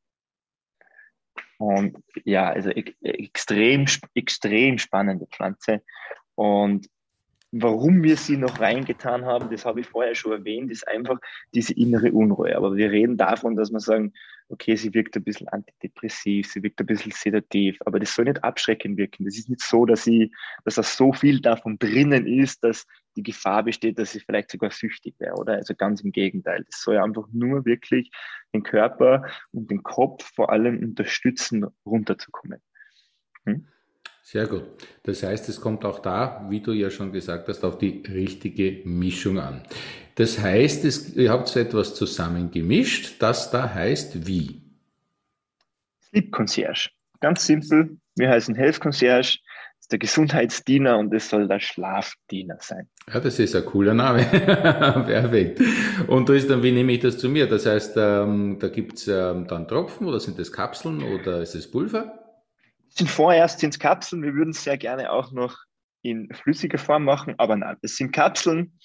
Und 1.57 1.97
ja, 2.23 2.49
also 2.49 2.69
extrem, 2.69 3.85
extrem 4.15 4.77
spannende 4.77 5.27
Pflanze. 5.27 5.83
Und 6.35 6.87
warum 7.51 8.01
wir 8.01 8.15
sie 8.15 8.37
noch 8.37 8.59
reingetan 8.59 9.25
haben, 9.25 9.49
das 9.49 9.65
habe 9.65 9.81
ich 9.81 9.87
vorher 9.87 10.15
schon 10.15 10.31
erwähnt, 10.31 10.71
ist 10.71 10.87
einfach 10.87 11.19
diese 11.53 11.73
innere 11.73 12.11
Unruhe. 12.11 12.55
Aber 12.55 12.75
wir 12.75 12.91
reden 12.91 13.17
davon, 13.17 13.55
dass 13.55 13.71
wir 13.71 13.79
sagen, 13.79 14.13
okay, 14.47 14.75
sie 14.75 14.93
wirkt 14.93 15.15
ein 15.15 15.23
bisschen 15.23 15.47
antidepressiv, 15.47 16.51
sie 16.51 16.63
wirkt 16.63 16.79
ein 16.79 16.85
bisschen 16.85 17.11
sedativ, 17.11 17.77
aber 17.85 17.99
das 17.99 18.13
soll 18.13 18.25
nicht 18.25 18.43
abschreckend 18.43 18.97
wirken. 18.97 19.25
Das 19.25 19.37
ist 19.37 19.49
nicht 19.49 19.61
so, 19.61 19.85
dass 19.85 20.03
sie, 20.03 20.31
dass 20.65 20.75
da 20.75 20.83
so 20.83 21.13
viel 21.13 21.41
davon 21.41 21.77
drinnen 21.79 22.27
ist, 22.27 22.63
dass 22.63 22.85
die 23.15 23.23
Gefahr 23.23 23.63
besteht, 23.63 23.99
dass 23.99 24.11
sie 24.11 24.19
vielleicht 24.19 24.51
sogar 24.51 24.71
süchtig 24.71 25.15
wäre, 25.19 25.35
oder? 25.35 25.53
Also 25.53 25.75
ganz 25.75 26.01
im 26.01 26.11
Gegenteil. 26.11 26.63
Das 26.69 26.81
soll 26.81 26.97
einfach 26.97 27.27
nur 27.31 27.65
wirklich 27.65 28.11
den 28.53 28.63
Körper 28.63 29.25
und 29.51 29.71
den 29.71 29.83
Kopf 29.83 30.31
vor 30.33 30.51
allem 30.51 30.79
unterstützen, 30.79 31.65
runterzukommen. 31.85 32.61
Hm? 33.45 33.67
Sehr 34.23 34.47
gut. 34.47 34.63
Das 35.03 35.23
heißt, 35.23 35.49
es 35.49 35.59
kommt 35.59 35.83
auch 35.83 35.99
da, 35.99 36.45
wie 36.49 36.61
du 36.61 36.71
ja 36.71 36.89
schon 36.89 37.11
gesagt 37.11 37.47
hast, 37.47 37.63
auf 37.63 37.77
die 37.77 38.03
richtige 38.07 38.81
Mischung 38.87 39.39
an. 39.39 39.63
Das 40.15 40.39
heißt, 40.39 40.85
es, 40.85 41.15
ihr 41.15 41.31
habt 41.31 41.47
so 41.47 41.59
etwas 41.59 41.95
zusammen 41.95 42.51
gemischt, 42.51 43.15
das 43.19 43.51
da 43.51 43.73
heißt 43.73 44.27
wie? 44.27 44.61
Sleep 46.09 46.31
Concierge. 46.31 46.89
Ganz 47.19 47.45
simpel. 47.45 47.97
Wir 48.15 48.29
heißen 48.29 48.55
Health 48.55 48.79
Concierge 48.79 49.39
der 49.91 49.99
Gesundheitsdiener 49.99 50.97
und 50.97 51.13
es 51.13 51.29
soll 51.29 51.47
der 51.47 51.59
Schlafdiener 51.59 52.57
sein. 52.59 52.87
Ja, 53.11 53.19
das 53.19 53.39
ist 53.39 53.55
ein 53.55 53.65
cooler 53.65 53.93
Name. 53.93 54.23
Perfekt. 54.25 55.61
Und 56.07 56.29
da 56.29 56.33
ist 56.33 56.49
dann, 56.49 56.63
wie 56.63 56.71
nehme 56.71 56.93
ich 56.93 56.99
das 56.99 57.17
zu 57.17 57.29
mir? 57.29 57.47
Das 57.47 57.65
heißt, 57.65 57.95
ähm, 57.97 58.57
da 58.59 58.69
gibt's 58.69 59.07
ähm, 59.07 59.47
dann 59.47 59.67
Tropfen 59.67 60.07
oder 60.07 60.19
sind 60.19 60.39
das 60.39 60.51
Kapseln 60.51 61.03
oder 61.03 61.41
ist 61.41 61.55
es 61.55 61.69
Pulver? 61.69 62.17
Sind 62.97 63.09
vorerst 63.09 63.59
sind 63.59 63.79
Kapseln. 63.79 64.23
Wir 64.23 64.33
würden 64.33 64.51
es 64.51 64.63
sehr 64.63 64.77
gerne 64.77 65.11
auch 65.11 65.31
noch 65.31 65.57
in 66.01 66.33
flüssiger 66.33 66.77
Form 66.77 67.03
machen, 67.03 67.35
aber 67.37 67.55
nein, 67.55 67.77
es 67.81 67.95
sind 67.95 68.11
Kapseln. 68.11 68.79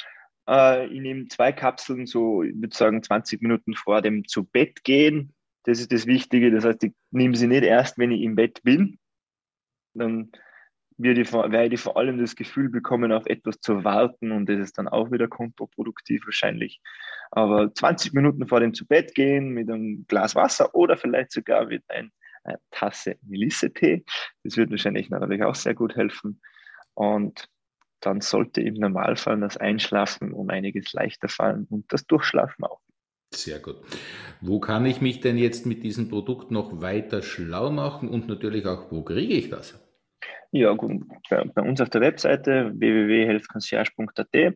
Äh, 0.49 0.87
ich 0.87 1.01
nehme 1.01 1.29
zwei 1.29 1.53
Kapseln, 1.53 2.07
so 2.07 2.43
ich 2.43 2.55
würde 2.55 2.77
sagen 2.77 3.03
20 3.03 3.43
Minuten 3.43 3.75
vor 3.75 4.03
dem 4.03 4.27
zu 4.27 4.45
Bett 4.45 4.85
gehen. 4.85 5.35
Das 5.65 5.81
ist 5.81 5.93
das 5.93 6.07
Wichtige. 6.07 6.51
Das 6.51 6.65
heißt, 6.65 6.85
ich 6.85 6.93
nehme 7.11 7.37
sie 7.37 7.49
nicht 7.49 7.65
erst, 7.65 7.99
wenn 7.99 8.13
ich 8.13 8.23
im 8.23 8.37
Bett 8.37 8.63
bin. 8.63 8.99
Dann 9.95 10.31
werde 10.99 11.23
ich, 11.75 11.81
vor 11.81 11.97
allem 11.97 12.19
das 12.19 12.37
Gefühl 12.37 12.71
bekommen, 12.71 13.13
auf 13.13 13.27
etwas 13.27 13.61
zu 13.61 13.85
warten 13.85 14.33
und 14.33 14.49
das 14.49 14.61
ist 14.61 14.79
dann 14.79 14.89
auch 14.89 15.11
wieder 15.11 15.29
kontraproduktiv 15.29 16.25
wahrscheinlich. 16.25 16.81
Aber 17.31 17.73
20 17.75 18.15
Minuten 18.15 18.47
vor 18.47 18.61
dem 18.61 18.73
zu 18.73 18.87
Bett 18.87 19.15
gehen 19.15 19.51
mit 19.51 19.69
einem 19.69 20.07
Glas 20.09 20.35
Wasser 20.35 20.75
oder 20.75 20.97
vielleicht 20.97 21.33
sogar 21.33 21.67
mit 21.67 21.83
ein 21.89 21.99
eine 21.99 22.11
Tasse 22.71 23.17
Melisse-Tee. 23.23 24.05
Das 24.45 24.57
wird 24.57 24.71
wahrscheinlich 24.71 25.11
natürlich 25.11 25.43
auch 25.43 25.55
sehr 25.55 25.75
gut 25.75 25.97
helfen. 25.97 26.41
Und 26.95 27.49
dann 28.01 28.21
sollte 28.21 28.61
im 28.61 28.75
Normalfall 28.75 29.41
das 29.41 29.57
Einschlafen 29.57 30.33
um 30.33 30.51
einiges 30.51 30.93
leichter 30.93 31.29
fallen 31.29 31.67
und 31.71 31.93
das 31.93 32.07
Durchschlafen 32.07 32.65
auch. 32.65 32.81
Sehr 33.35 33.59
gut. 33.59 33.77
Wo 34.41 34.61
kann 34.61 34.87
ich 34.87 35.01
mich 35.01 35.21
denn 35.21 35.37
jetzt 35.37 35.67
mit 35.67 35.83
diesem 35.83 36.09
Produkt 36.09 36.51
noch 36.51 36.81
weiter 36.81 37.23
schlau 37.23 37.71
machen 37.71 38.09
und 38.09 38.29
natürlich 38.29 38.67
auch, 38.67 38.91
wo 38.91 39.03
kriege 39.03 39.35
ich 39.35 39.51
das? 39.51 39.79
Ja, 40.53 40.73
gut. 40.75 41.03
Bei, 41.29 41.45
bei 41.45 41.63
uns 41.63 41.81
auf 41.81 41.91
der 41.91 42.01
Webseite 42.01 42.71
www.healthconcierge.at 42.75 44.55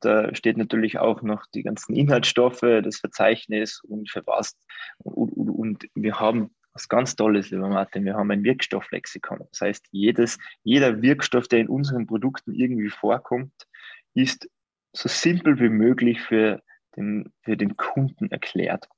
da 0.00 0.32
steht 0.34 0.56
natürlich 0.56 0.98
auch 0.98 1.22
noch 1.22 1.44
die 1.54 1.62
ganzen 1.62 1.94
Inhaltsstoffe, 1.94 2.60
das 2.60 2.98
Verzeichnis 2.98 3.80
und 3.82 4.10
für 4.10 4.24
was. 4.26 4.56
Und, 4.98 5.32
und, 5.32 5.50
und 5.50 5.84
wir 5.94 6.20
haben 6.20 6.54
was 6.78 6.88
ganz 6.88 7.16
Tolles, 7.16 7.50
lieber 7.50 7.68
Martin, 7.68 8.04
wir 8.04 8.14
haben 8.14 8.30
ein 8.30 8.44
Wirkstofflexikon. 8.44 9.40
Das 9.50 9.60
heißt, 9.60 9.86
jedes, 9.90 10.38
jeder 10.62 11.02
Wirkstoff, 11.02 11.48
der 11.48 11.58
in 11.58 11.68
unseren 11.68 12.06
Produkten 12.06 12.54
irgendwie 12.54 12.88
vorkommt, 12.88 13.52
ist 14.14 14.48
so 14.92 15.08
simpel 15.08 15.58
wie 15.58 15.70
möglich 15.70 16.20
für 16.20 16.62
den, 16.96 17.32
für 17.42 17.56
den 17.56 17.76
Kunden 17.76 18.30
erklärt. 18.30 18.88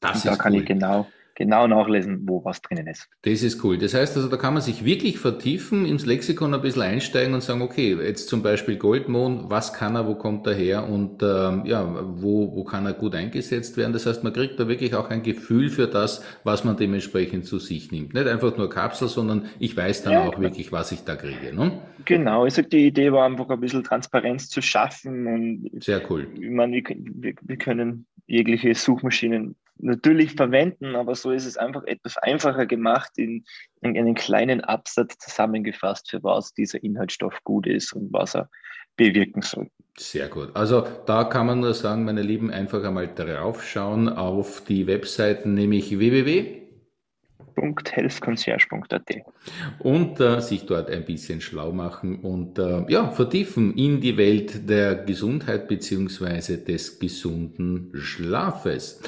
Das 0.00 0.24
und 0.24 0.30
da 0.30 0.36
kann 0.36 0.52
cool. 0.52 0.60
ich 0.60 0.66
genau, 0.66 1.10
genau 1.36 1.66
nachlesen, 1.66 2.22
wo 2.24 2.44
was 2.44 2.60
drinnen 2.60 2.88
ist. 2.88 3.08
Das 3.22 3.42
ist 3.42 3.62
cool. 3.62 3.78
Das 3.78 3.94
heißt 3.94 4.16
also, 4.16 4.28
da 4.28 4.36
kann 4.36 4.54
man 4.54 4.62
sich 4.62 4.84
wirklich 4.84 5.18
vertiefen, 5.18 5.86
ins 5.86 6.04
Lexikon 6.04 6.52
ein 6.52 6.62
bisschen 6.62 6.82
einsteigen 6.82 7.34
und 7.34 7.42
sagen, 7.42 7.62
okay, 7.62 7.94
jetzt 7.94 8.28
zum 8.28 8.42
Beispiel 8.42 8.76
Goldmond, 8.76 9.48
was 9.50 9.72
kann 9.72 9.94
er, 9.94 10.06
wo 10.06 10.14
kommt 10.14 10.46
er 10.46 10.54
her 10.54 10.88
und 10.88 11.22
ähm, 11.22 11.64
ja, 11.66 11.86
wo, 12.16 12.56
wo 12.56 12.64
kann 12.64 12.86
er 12.86 12.94
gut 12.94 13.14
eingesetzt 13.14 13.76
werden. 13.76 13.92
Das 13.92 14.06
heißt, 14.06 14.24
man 14.24 14.32
kriegt 14.32 14.58
da 14.58 14.66
wirklich 14.66 14.94
auch 14.94 15.10
ein 15.10 15.22
Gefühl 15.22 15.68
für 15.68 15.86
das, 15.86 16.24
was 16.42 16.64
man 16.64 16.76
dementsprechend 16.76 17.44
zu 17.46 17.58
sich 17.58 17.92
nimmt. 17.92 18.14
Nicht 18.14 18.26
einfach 18.26 18.56
nur 18.56 18.70
Kapsel, 18.70 19.08
sondern 19.08 19.46
ich 19.58 19.76
weiß 19.76 20.02
dann 20.02 20.14
ja, 20.14 20.24
auch 20.24 20.40
wirklich, 20.40 20.72
was 20.72 20.90
ich 20.90 21.04
da 21.04 21.16
kriege. 21.16 21.54
Ne? 21.54 21.72
Genau, 22.06 22.46
ich 22.46 22.54
sage, 22.54 22.68
die 22.68 22.86
Idee 22.86 23.12
war 23.12 23.26
einfach 23.26 23.48
ein 23.50 23.60
bisschen 23.60 23.84
Transparenz 23.84 24.48
zu 24.48 24.62
schaffen 24.62 25.26
und 25.26 25.84
sehr 25.84 26.00
cool. 26.10 26.26
Ich 26.34 26.50
meine, 26.50 26.82
wir, 26.82 27.34
wir 27.40 27.56
können 27.56 28.06
jegliche 28.26 28.74
Suchmaschinen 28.74 29.54
natürlich 29.78 30.32
verwenden, 30.32 30.96
aber 30.96 31.14
so 31.14 31.30
ist 31.30 31.46
es 31.46 31.56
einfach 31.56 31.84
etwas 31.84 32.16
einfacher 32.18 32.66
gemacht, 32.66 33.12
in, 33.16 33.44
in 33.80 33.96
einen 33.96 34.14
kleinen 34.14 34.60
Absatz 34.62 35.18
zusammengefasst, 35.18 36.10
für 36.10 36.22
was 36.22 36.54
dieser 36.54 36.82
Inhaltsstoff 36.82 37.42
gut 37.44 37.66
ist 37.66 37.92
und 37.92 38.12
was 38.12 38.34
er 38.34 38.48
bewirken 38.96 39.42
soll. 39.42 39.68
Sehr 39.98 40.28
gut. 40.28 40.54
Also 40.54 40.86
da 41.06 41.24
kann 41.24 41.46
man 41.46 41.60
nur 41.60 41.74
sagen, 41.74 42.04
meine 42.04 42.22
Lieben, 42.22 42.50
einfach 42.50 42.82
einmal 42.84 43.08
draufschauen 43.14 44.08
auf 44.08 44.62
die 44.64 44.86
Webseiten, 44.86 45.54
nämlich 45.54 45.98
www 45.98 46.66
www.healthconcierge.at. 47.56 49.24
Und 49.78 50.20
äh, 50.20 50.40
sich 50.40 50.66
dort 50.66 50.90
ein 50.90 51.04
bisschen 51.04 51.40
schlau 51.40 51.72
machen 51.72 52.20
und 52.20 52.58
äh, 52.58 52.84
ja, 52.88 53.10
vertiefen 53.10 53.74
in 53.74 54.00
die 54.00 54.16
Welt 54.16 54.68
der 54.68 54.94
Gesundheit 54.94 55.68
beziehungsweise 55.68 56.58
des 56.58 56.98
gesunden 56.98 57.90
Schlafes. 57.94 59.00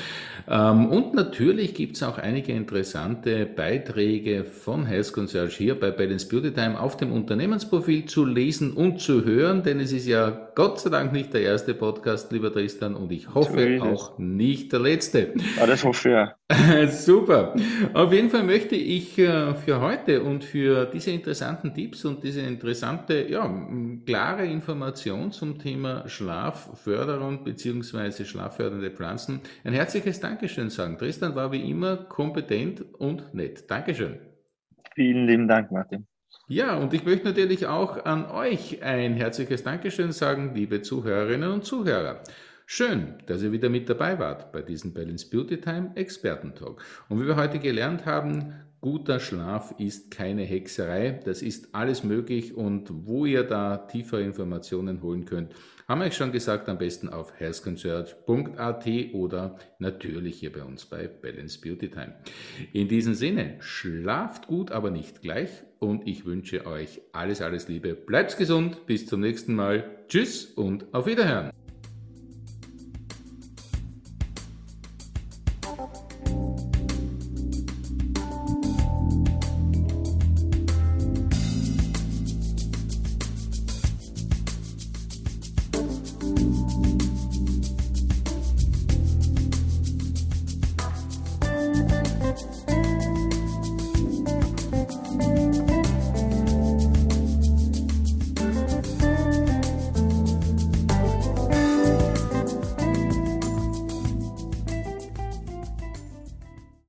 Ähm, 0.51 0.87
und 0.87 1.15
natürlich 1.15 1.75
gibt 1.75 1.97
es 1.97 2.03
auch 2.03 2.17
einige 2.17 2.53
interessante 2.53 3.45
Beiträge 3.45 4.45
von 4.45 4.87
Health 4.87 5.13
Concierge 5.13 5.55
hier 5.55 5.79
bei 5.79 5.91
Balance 5.91 6.27
Beauty 6.27 6.53
Time 6.53 6.81
auf 6.81 6.97
dem 6.97 7.13
Unternehmensprofil 7.13 8.07
zu 8.07 8.25
lesen 8.25 8.73
und 8.73 9.01
zu 9.01 9.25
hören, 9.25 9.63
denn 9.63 9.79
es 9.79 9.93
ist 9.93 10.07
ja 10.07 10.31
Gott 10.55 10.81
sei 10.81 10.89
Dank 10.89 11.13
nicht 11.13 11.35
der 11.35 11.43
erste 11.43 11.75
Podcast, 11.75 12.33
lieber 12.33 12.51
Tristan, 12.51 12.95
und 12.95 13.13
ich 13.13 13.35
hoffe 13.35 13.81
auch 13.83 14.19
nicht 14.19 14.73
der 14.73 14.81
letzte. 14.81 15.35
Ja, 15.59 15.67
das 15.67 15.85
hoffe 15.85 16.09
ich 16.09 16.13
ja. 16.13 16.38
Super. 16.89 17.55
Auf 17.93 18.11
jeden 18.11 18.31
Fall 18.31 18.43
möchte 18.43 18.75
ich 18.75 19.19
äh, 19.19 19.55
für 19.55 19.83
heute 19.83 20.23
und 20.23 20.45
für 20.45 20.87
diese 20.87 21.11
interessanten 21.11 21.75
Tipps 21.75 22.07
und 22.07 22.25
diese 22.25 22.41
interessante, 22.41 23.29
ja, 23.29 23.47
klare 24.07 24.47
Information 24.47 25.31
zum 25.31 25.59
Thema 25.59 26.09
Schlafförderung 26.09 27.45
bzw. 27.45 28.25
schlaffördernde 28.25 28.91
Pflanzen 28.91 29.43
ein 29.63 29.75
herzliches 29.75 30.21
Dankeschön 30.21 30.71
sagen. 30.71 30.97
Tristan 30.97 31.35
war 31.35 31.53
wie 31.53 31.69
immer 31.69 31.97
kompetent 31.97 32.83
und 32.95 33.35
nett. 33.35 33.71
Dankeschön. 33.71 34.19
Vielen 34.95 35.27
lieben 35.27 35.49
Dank, 35.49 35.71
Martin. 35.71 36.07
Ja, 36.49 36.79
und 36.79 36.95
ich 36.95 37.05
möchte 37.05 37.27
natürlich 37.27 37.67
auch 37.67 38.07
an 38.07 38.25
euch 38.25 38.83
ein 38.83 39.13
herzliches 39.13 39.65
Dankeschön 39.65 40.13
sagen, 40.13 40.55
liebe 40.55 40.81
Zuhörerinnen 40.81 41.53
und 41.53 41.65
Zuhörer. 41.67 42.23
Schön, 42.71 43.15
dass 43.25 43.43
ihr 43.43 43.51
wieder 43.51 43.71
mit 43.71 43.89
dabei 43.89 44.19
wart 44.19 44.53
bei 44.53 44.61
diesem 44.61 44.93
Balance 44.93 45.27
Beauty 45.31 45.59
Time 45.59 45.93
Expertentalk. 45.95 46.83
Und 47.09 47.19
wie 47.19 47.27
wir 47.27 47.37
heute 47.37 47.61
gelernt 47.61 48.05
haben, 48.05 48.53
guter 48.83 49.21
Schlaf 49.21 49.75
ist 49.79 50.11
keine 50.11 50.43
Hexerei. 50.43 51.19
Das 51.25 51.41
ist 51.41 51.75
alles 51.75 52.05
möglich 52.05 52.55
und 52.55 52.91
wo 53.07 53.25
ihr 53.25 53.45
da 53.45 53.79
tiefere 53.79 54.21
Informationen 54.21 55.01
holen 55.01 55.25
könnt, 55.25 55.55
haben 55.89 56.03
wir 56.03 56.09
euch 56.09 56.17
schon 56.17 56.31
gesagt, 56.31 56.69
am 56.69 56.77
besten 56.77 57.09
auf 57.09 57.33
healthconcert.at 57.41 58.87
oder 59.15 59.57
natürlich 59.79 60.41
hier 60.41 60.53
bei 60.53 60.63
uns 60.63 60.85
bei 60.85 61.09
Balance 61.09 61.59
Beauty 61.63 61.89
Time. 61.89 62.17
In 62.75 62.87
diesem 62.87 63.15
Sinne, 63.15 63.57
schlaft 63.61 64.47
gut, 64.47 64.73
aber 64.73 64.91
nicht 64.91 65.23
gleich 65.23 65.49
und 65.79 66.07
ich 66.07 66.27
wünsche 66.27 66.67
euch 66.67 67.01
alles, 67.13 67.41
alles 67.41 67.67
Liebe. 67.67 67.95
Bleibt 67.95 68.37
gesund, 68.37 68.85
bis 68.85 69.07
zum 69.07 69.21
nächsten 69.21 69.55
Mal. 69.55 69.85
Tschüss 70.09 70.45
und 70.45 70.93
auf 70.93 71.07
Wiederhören. 71.07 71.51
Música 75.77 76.38